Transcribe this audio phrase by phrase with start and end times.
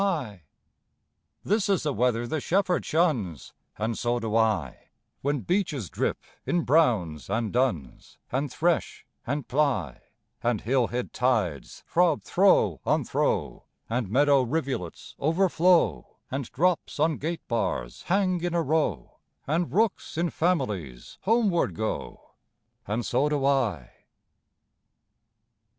[0.03, 0.41] II
[1.45, 4.85] This is the weather the shepherd shuns, And so do I;
[5.21, 10.01] When beeches drip in browns and duns, And thresh, and ply;
[10.41, 17.17] And hill hid tides throb, throe on throe, And meadow rivulets overflow, And drops on
[17.17, 22.31] gate bars hang in a row, And rooks in families homeward go,
[22.87, 23.91] And so do I.